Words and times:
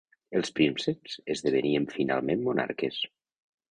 Els 0.39 0.49
prínceps 0.59 1.19
esdevenien 1.35 1.89
finalment 1.99 2.45
monarques. 2.51 3.03